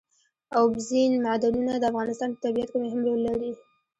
اوبزین 0.59 1.11
معدنونه 1.25 1.73
د 1.77 1.83
افغانستان 1.91 2.29
په 2.33 2.39
طبیعت 2.45 2.69
کې 2.71 2.79
مهم 2.85 3.01
رول 3.07 3.21
لري. 3.29 3.51